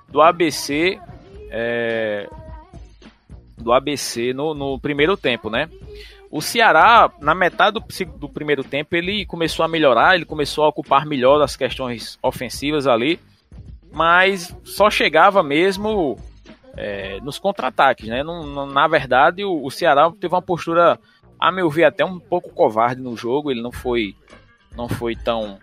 [0.08, 1.00] do ABC
[1.52, 2.30] é,
[3.58, 5.70] do ABC no, no primeiro tempo, né?
[6.32, 10.68] O Ceará, na metade do, do, primeiro tempo, ele começou a melhorar, ele começou a
[10.68, 13.20] ocupar melhor as questões ofensivas ali,
[13.92, 16.18] mas só chegava mesmo
[16.80, 18.24] é, nos contra-ataques, né?
[18.24, 20.98] na verdade, o, o, Ceará teve uma postura,
[21.38, 24.16] a meu ver, até um pouco covarde no jogo, ele não foi,
[24.78, 25.60] não foi tão,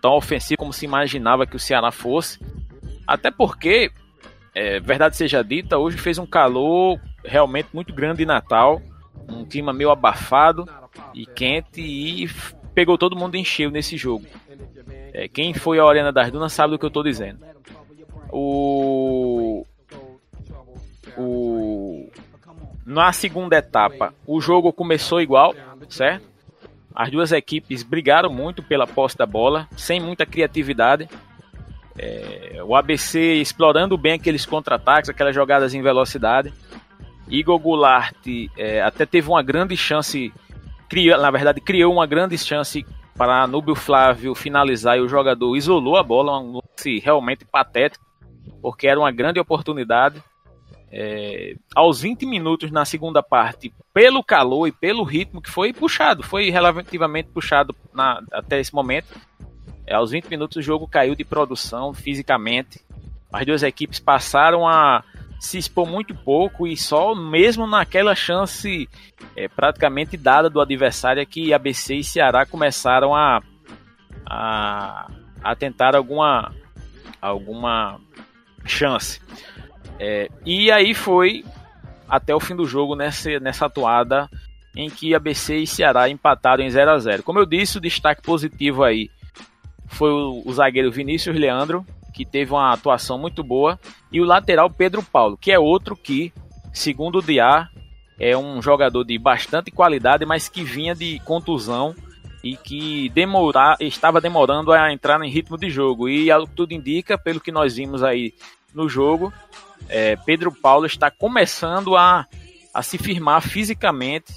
[0.00, 2.40] tão ofensivo como se imaginava que o Ceará fosse,
[3.06, 3.92] até porque,
[4.54, 8.80] é, verdade seja dita, hoje fez um calor realmente muito grande em Natal,
[9.28, 10.66] um clima meio abafado
[11.12, 12.26] e quente e
[12.74, 14.24] pegou todo mundo em cheio nesse jogo.
[15.12, 17.44] É, quem foi a Arena das Dunas sabe do que eu estou dizendo.
[18.32, 19.66] O,
[21.16, 22.08] o,
[22.84, 25.54] na segunda etapa, o jogo começou igual,
[25.88, 26.28] certo?
[26.94, 31.08] As duas equipes brigaram muito pela posse da bola, sem muita criatividade.
[31.96, 36.52] É, o ABC explorando bem aqueles contra-ataques, aquelas jogadas em velocidade.
[37.28, 38.16] Igor Goulart
[38.56, 40.32] é, até teve uma grande chance,
[40.88, 42.84] criou, na verdade, criou uma grande chance
[43.16, 48.04] para Núbio Flávio finalizar e o jogador isolou a bola, um lance realmente patético,
[48.60, 50.22] porque era uma grande oportunidade.
[50.92, 56.22] É, aos 20 minutos na segunda parte, pelo calor e pelo ritmo que foi puxado,
[56.22, 59.08] foi relativamente puxado na, até esse momento.
[59.86, 62.80] É, aos 20 minutos o jogo caiu de produção fisicamente.
[63.32, 65.04] As duas equipes passaram a
[65.40, 68.88] se expor muito pouco e só mesmo naquela chance
[69.34, 73.40] é, praticamente dada do adversário é que ABC e Ceará começaram a,
[74.26, 75.10] a,
[75.42, 76.52] a tentar alguma,
[77.22, 77.98] alguma
[78.66, 79.20] chance.
[80.02, 81.44] É, e aí foi
[82.08, 84.30] até o fim do jogo nessa, nessa atuada
[84.74, 88.22] em que ABC e Ceará empataram em 0 a 0 Como eu disse, o destaque
[88.22, 89.10] positivo aí
[89.86, 91.84] foi o, o zagueiro Vinícius Leandro,
[92.14, 93.78] que teve uma atuação muito boa,
[94.10, 96.32] e o lateral Pedro Paulo, que é outro que,
[96.72, 97.68] segundo o Diá,
[98.18, 101.94] é um jogador de bastante qualidade, mas que vinha de contusão
[102.42, 106.08] e que demorar, estava demorando a entrar em ritmo de jogo.
[106.08, 108.32] E tudo indica, pelo que nós vimos aí
[108.74, 109.32] no jogo,
[109.88, 112.26] é, Pedro Paulo está começando a,
[112.72, 114.32] a se firmar fisicamente,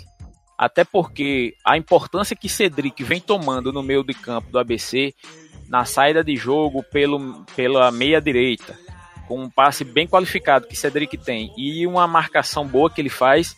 [0.58, 5.14] até porque a importância que Cedric vem tomando no meio de campo do ABC,
[5.68, 8.78] na saída de jogo pelo, pela meia direita,
[9.28, 13.56] com um passe bem qualificado que Cedric tem e uma marcação boa que ele faz,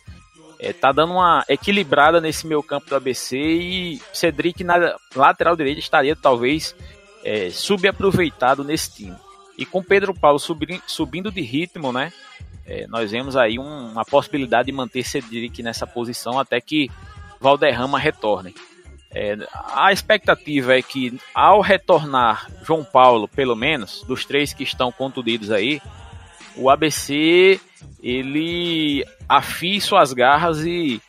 [0.58, 5.80] é, tá dando uma equilibrada nesse meio campo do ABC e Cedric na lateral direita
[5.80, 6.74] estaria talvez
[7.24, 9.16] é, subaproveitado nesse time.
[9.58, 12.12] E com Pedro Paulo subindo, de ritmo, né?
[12.66, 16.90] É, nós vemos aí um, uma possibilidade de manter Cedric nessa posição até que
[17.40, 18.54] Valderrama retorne.
[19.10, 19.36] É,
[19.72, 25.50] a expectativa é que ao retornar João Paulo, pelo menos, dos três que estão contundidos
[25.50, 25.80] aí,
[26.56, 27.60] o ABC
[28.02, 31.00] ele afie suas garras e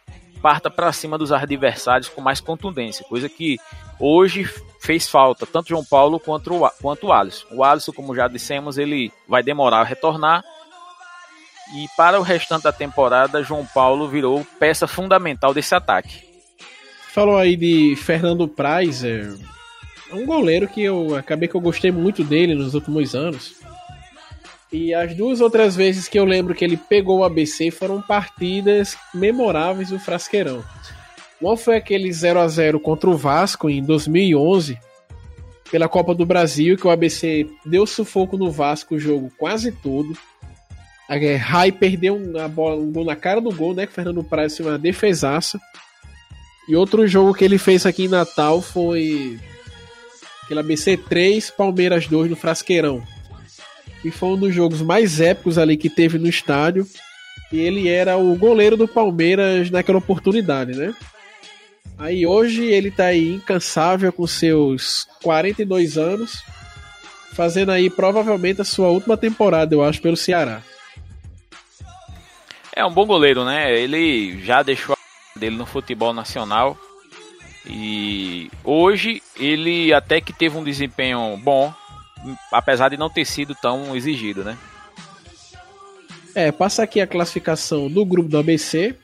[0.41, 3.58] parta para cima dos adversários com mais contundência, coisa que
[4.00, 7.45] hoje fez falta, tanto João Paulo quanto o, quanto o Alisson.
[7.52, 10.43] O Alisson, como já dissemos, ele vai demorar a retornar.
[11.76, 16.26] E para o restante da temporada, João Paulo virou peça fundamental desse ataque.
[17.12, 19.04] Falou aí de Fernando Praz,
[20.12, 23.56] um goleiro que eu acabei que eu gostei muito dele nos últimos anos.
[24.71, 28.97] E as duas outras vezes que eu lembro que ele pegou o ABC foram partidas
[29.13, 30.63] memoráveis do Frasqueirão.
[31.39, 34.77] Uma foi aquele 0 a 0 contra o Vasco em 2011,
[35.71, 40.17] pela Copa do Brasil, que o ABC deu sufoco no Vasco o jogo quase todo.
[41.08, 43.86] A Rai perdeu uma bola, um gol na cara do gol, né?
[43.86, 45.60] Que o Fernando Praz foi uma defesaça.
[46.67, 49.39] E outro jogo que ele fez aqui em Natal foi
[50.43, 53.01] aquele ABC 3, Palmeiras 2 no Frasqueirão.
[54.01, 56.88] Que foi um dos jogos mais épicos ali que teve no estádio.
[57.51, 60.93] E ele era o goleiro do Palmeiras naquela oportunidade, né?
[61.97, 66.43] Aí hoje ele tá aí incansável com seus 42 anos,
[67.33, 70.62] fazendo aí provavelmente a sua última temporada, eu acho, pelo Ceará.
[72.75, 73.75] É um bom goleiro, né?
[73.75, 76.77] Ele já deixou a dele no futebol nacional.
[77.65, 81.73] E hoje ele até que teve um desempenho bom,
[82.51, 84.58] apesar de não ter sido tão exigido, né?
[86.36, 88.95] É, passa aqui a classificação do grupo do ABC.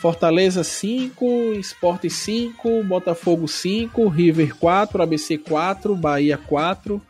[0.00, 7.02] Fortaleza 5, Sport 5, Botafogo 5, River 4, ABC 4, Bahia 4,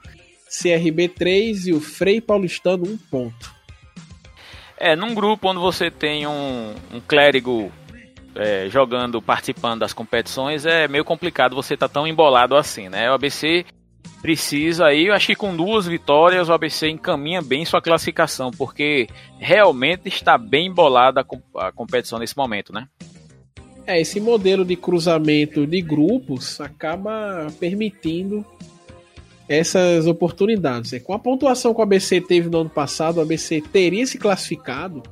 [0.49, 3.53] CRB 3 e o Frei Paulistano 1 ponto.
[4.79, 7.71] É, num grupo onde você tem um, um clérigo
[8.35, 13.11] é, jogando, participando das competições, é meio complicado você estar tá tão embolado assim, né?
[13.11, 13.67] O ABC
[14.21, 19.09] precisa aí, eu acho que com duas vitórias o ABC encaminha bem sua classificação, porque
[19.39, 21.25] realmente está bem embolada
[21.57, 22.89] a competição nesse momento, né?
[23.87, 28.45] É, esse modelo de cruzamento de grupos acaba permitindo
[29.49, 31.01] essas oportunidades.
[31.03, 35.03] Com a pontuação que o ABC teve no ano passado, o ABC teria se classificado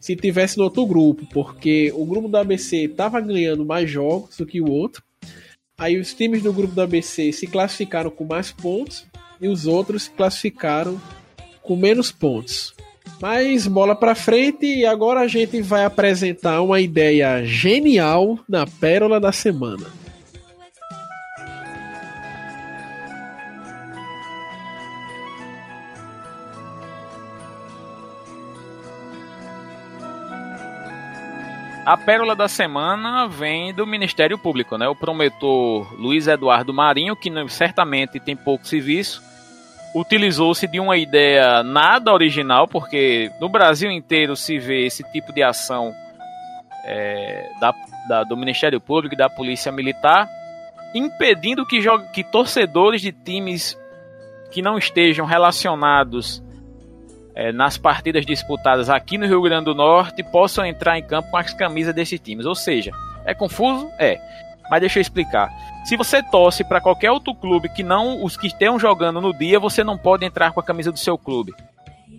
[0.00, 4.46] se tivesse no outro grupo, porque o grupo do ABC estava ganhando mais jogos do
[4.46, 5.02] que o outro
[5.78, 9.06] Aí os times do grupo do ABC se classificaram com mais pontos
[9.40, 11.00] e os outros se classificaram
[11.62, 12.74] com menos pontos.
[13.20, 19.20] Mas bola para frente e agora a gente vai apresentar uma ideia genial na pérola
[19.20, 19.86] da semana.
[31.88, 34.86] A pérola da semana vem do Ministério Público, né?
[34.86, 39.22] O promotor Luiz Eduardo Marinho, que certamente tem pouco serviço,
[39.94, 45.42] utilizou-se de uma ideia nada original, porque no Brasil inteiro se vê esse tipo de
[45.42, 45.94] ação
[46.84, 47.74] é, da,
[48.06, 50.28] da, do Ministério Público e da Polícia Militar,
[50.94, 51.80] impedindo que,
[52.12, 53.78] que torcedores de times
[54.50, 56.42] que não estejam relacionados
[57.38, 61.36] é, nas partidas disputadas aqui no Rio Grande do Norte possam entrar em campo com
[61.36, 62.44] as camisas desses times.
[62.44, 62.90] Ou seja,
[63.24, 63.88] é confuso?
[63.96, 64.18] É.
[64.68, 65.48] Mas deixa eu explicar.
[65.84, 69.60] Se você torce para qualquer outro clube que não os que estejam jogando no dia,
[69.60, 71.54] você não pode entrar com a camisa do seu clube.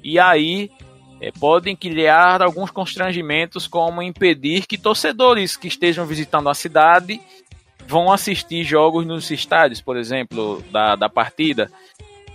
[0.02, 0.72] E aí
[1.20, 7.20] é, podem criar alguns constrangimentos, como impedir que torcedores que estejam visitando a cidade
[7.86, 11.70] vão assistir jogos nos estádios, por exemplo, da, da partida.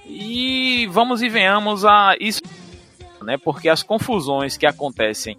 [0.06, 2.42] E vamos e venhamos a isso
[3.24, 3.36] né?
[3.36, 5.36] Porque as confusões que acontecem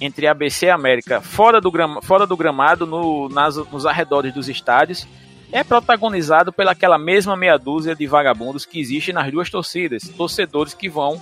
[0.00, 1.72] entre ABC e América fora do,
[2.02, 5.06] fora do gramado, no, nas, nos arredores dos estádios,
[5.50, 10.88] é protagonizado pelaquela mesma meia dúzia de vagabundos que existe nas duas torcidas, torcedores que
[10.88, 11.20] vão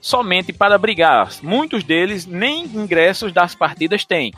[0.00, 1.30] somente para brigar.
[1.42, 4.32] Muitos deles nem ingressos das partidas têm.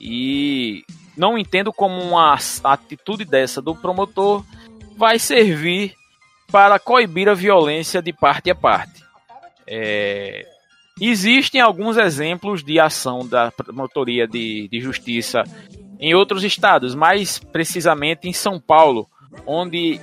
[0.00, 0.82] E
[1.16, 4.44] não entendo como uma atitude dessa do promotor
[4.96, 5.94] vai servir
[6.50, 9.02] para coibir a violência de parte a parte.
[9.70, 10.46] É...
[11.00, 15.44] Existem alguns exemplos de ação da promotoria de, de justiça
[15.98, 19.08] em outros estados, mais precisamente em São Paulo,
[19.46, 20.00] onde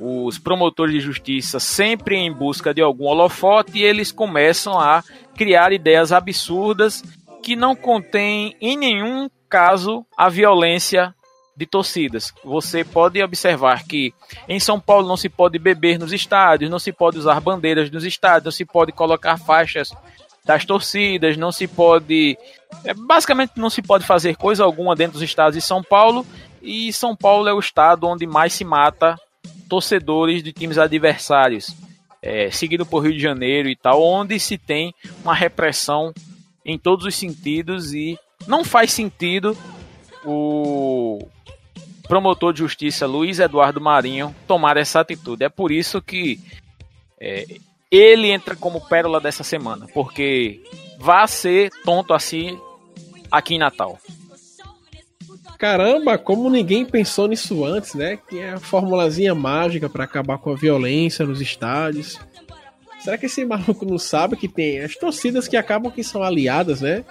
[0.00, 5.02] os promotores de justiça, sempre em busca de algum holofote, eles começam a
[5.36, 7.02] criar ideias absurdas
[7.42, 11.14] que não contêm em nenhum caso a violência
[11.56, 12.32] de torcidas.
[12.44, 14.12] Você pode observar que
[14.48, 18.04] em São Paulo não se pode beber nos estádios, não se pode usar bandeiras nos
[18.04, 19.90] estádios, não se pode colocar faixas
[20.44, 22.38] das torcidas, não se pode.
[22.84, 26.26] É, basicamente, não se pode fazer coisa alguma dentro dos estados de São Paulo.
[26.62, 29.16] E São Paulo é o estado onde mais se mata
[29.68, 31.74] torcedores de times adversários,
[32.22, 34.94] é, seguido por Rio de Janeiro e tal, onde se tem
[35.24, 36.12] uma repressão
[36.64, 39.56] em todos os sentidos e não faz sentido
[40.24, 41.28] o
[42.06, 45.44] promotor de justiça Luiz Eduardo Marinho tomar essa atitude.
[45.44, 46.40] É por isso que
[47.20, 47.46] é,
[47.90, 50.62] ele entra como pérola dessa semana, porque
[50.98, 52.58] vai ser tonto assim
[53.30, 53.98] aqui em Natal.
[55.58, 58.18] Caramba, como ninguém pensou nisso antes, né?
[58.28, 62.18] Que é a formulazinha mágica para acabar com a violência nos estádios.
[63.00, 66.82] Será que esse maluco não sabe que tem as torcidas que acabam que são aliadas,
[66.82, 67.04] né?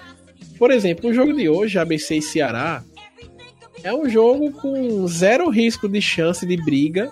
[0.59, 2.83] Por exemplo, o jogo de hoje, ABC e Ceará,
[3.83, 7.11] é um jogo com zero risco de chance de briga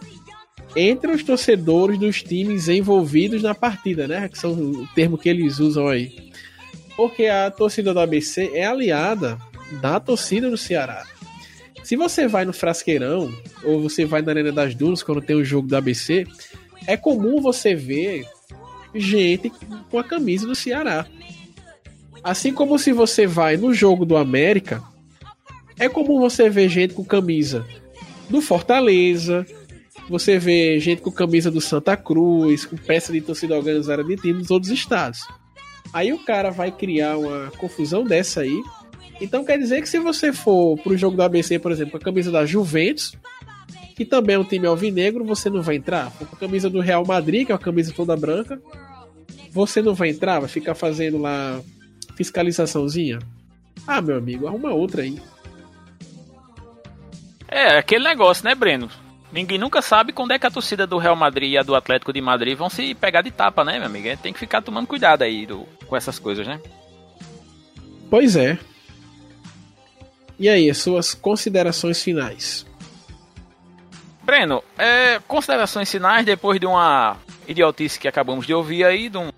[0.76, 4.28] entre os torcedores dos times envolvidos na partida, né?
[4.28, 6.32] Que são o termo que eles usam aí.
[6.96, 9.38] Porque a torcida do ABC é aliada
[9.82, 11.06] da torcida do Ceará.
[11.84, 13.32] Se você vai no Frasqueirão,
[13.64, 16.26] ou você vai na Arena das Dunas, quando tem o jogo do ABC,
[16.88, 18.26] é comum você ver
[18.96, 19.52] gente
[19.92, 21.06] com a camisa do Ceará.
[22.24, 24.82] Assim como se você vai no jogo do América,
[25.78, 27.66] é comum você ver gente com camisa
[28.30, 29.46] do Fortaleza,
[30.10, 34.40] você vê gente com camisa do Santa Cruz, com peça de torcida organizada de time
[34.40, 35.20] dos outros estados.
[35.94, 38.62] Aí o cara vai criar uma confusão dessa aí
[39.24, 42.02] então quer dizer que se você for pro jogo do ABC, por exemplo, com a
[42.02, 43.16] camisa da Juventus,
[43.96, 46.12] que também é um time alvinegro, você não vai entrar.
[46.12, 48.62] Com a camisa do Real Madrid, que é uma camisa toda branca,
[49.52, 51.62] você não vai entrar, vai ficar fazendo lá
[52.16, 53.20] fiscalizaçãozinha.
[53.88, 55.18] Ah, meu amigo, arruma outra aí.
[57.54, 58.90] É, aquele negócio, né, Breno?
[59.32, 62.12] Ninguém nunca sabe quando é que a torcida do Real Madrid e a do Atlético
[62.12, 64.18] de Madrid vão se pegar de tapa, né, meu amigo?
[64.18, 66.60] Tem que ficar tomando cuidado aí do, com essas coisas, né?
[68.10, 68.58] Pois é.
[70.40, 72.66] E aí, suas considerações finais?
[74.24, 79.30] Breno, é, considerações finais depois de uma idiotice que acabamos de ouvir aí, de um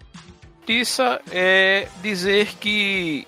[0.61, 3.27] notícia, é dizer que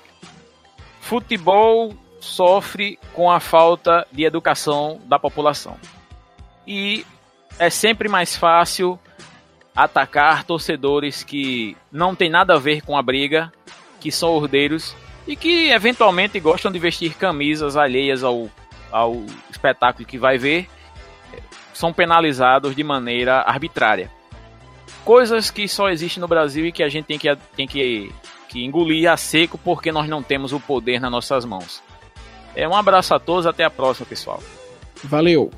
[1.02, 5.78] futebol sofre com a falta de educação da população.
[6.65, 7.05] E
[7.59, 8.99] é sempre mais fácil
[9.76, 13.51] atacar torcedores que não tem nada a ver com a briga,
[13.99, 14.95] que são ordeiros
[15.28, 18.49] e que eventualmente gostam de vestir camisas alheias ao,
[18.91, 20.68] ao espetáculo que vai ver,
[21.74, 24.11] são penalizados de maneira arbitrária.
[25.05, 28.11] Coisas que só existem no Brasil e que a gente tem que, tem que,
[28.49, 31.84] que engolir a seco porque nós não temos o poder nas nossas mãos.
[32.58, 34.41] É, um abraço a todos, até a próxima, pessoal.
[35.03, 35.51] Valeu!